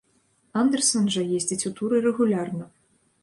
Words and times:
Андэрсан 0.61 1.05
жа 1.17 1.25
ездзіць 1.39 1.67
у 1.71 1.71
туры 1.81 2.01
рэгулярна. 2.09 2.65